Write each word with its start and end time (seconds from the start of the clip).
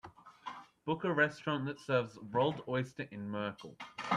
book 0.83 1.03
a 1.03 1.13
restaurant 1.13 1.63
that 1.67 1.79
serves 1.79 2.17
rolled 2.31 2.63
oyster 2.67 3.07
in 3.11 3.29
Merkel 3.29 3.77